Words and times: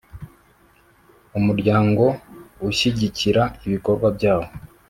umuryango 1.37 2.03
ushyigikira 2.69 3.43
ibikorwa 3.65 4.07
byawo 4.17 4.47